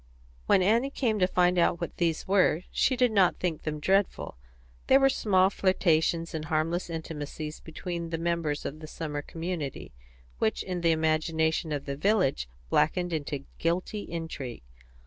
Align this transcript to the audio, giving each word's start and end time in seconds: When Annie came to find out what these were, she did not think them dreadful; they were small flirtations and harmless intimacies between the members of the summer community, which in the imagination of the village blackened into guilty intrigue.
When 0.47 0.63
Annie 0.63 0.89
came 0.89 1.19
to 1.19 1.27
find 1.27 1.59
out 1.59 1.79
what 1.79 1.97
these 1.97 2.27
were, 2.27 2.63
she 2.71 2.95
did 2.95 3.11
not 3.11 3.37
think 3.37 3.61
them 3.61 3.79
dreadful; 3.79 4.35
they 4.87 4.97
were 4.97 5.09
small 5.09 5.51
flirtations 5.51 6.33
and 6.33 6.45
harmless 6.45 6.89
intimacies 6.89 7.59
between 7.59 8.09
the 8.09 8.17
members 8.17 8.65
of 8.65 8.79
the 8.79 8.87
summer 8.87 9.21
community, 9.21 9.93
which 10.39 10.63
in 10.63 10.81
the 10.81 10.89
imagination 10.91 11.71
of 11.71 11.85
the 11.85 11.95
village 11.95 12.49
blackened 12.71 13.13
into 13.13 13.45
guilty 13.59 14.01
intrigue. 14.01 14.63